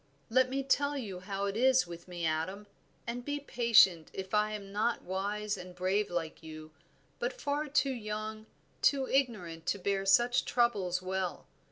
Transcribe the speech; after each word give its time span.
"Let 0.31 0.49
me 0.49 0.63
tell 0.63 0.97
you 0.97 1.19
how 1.19 1.45
it 1.45 1.55
is 1.55 1.85
with 1.85 2.07
me, 2.07 2.25
Adam, 2.25 2.65
and 3.05 3.23
be 3.23 3.39
patient 3.39 4.09
if 4.13 4.33
I 4.33 4.53
am 4.53 4.71
not 4.71 5.03
wise 5.03 5.57
and 5.59 5.75
brave 5.75 6.09
like 6.09 6.41
you, 6.41 6.71
but 7.19 7.39
far 7.39 7.67
too 7.67 7.93
young, 7.93 8.47
too 8.81 9.07
ignorant 9.07 9.67
to 9.67 9.77
bear 9.77 10.07
such 10.07 10.43
troubles 10.45 11.03
well. 11.03 11.45